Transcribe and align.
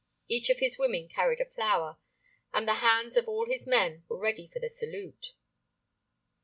Each 0.27 0.49
of 0.49 0.57
his 0.57 0.79
women 0.79 1.07
carried 1.07 1.39
a 1.39 1.45
flower, 1.45 1.97
and 2.51 2.67
the 2.67 2.73
hands 2.81 3.17
of 3.17 3.27
all 3.27 3.45
his 3.45 3.67
men 3.67 4.03
were 4.09 4.17
ready 4.17 4.47
for 4.47 4.57
the 4.57 4.67
salute. 4.67 5.33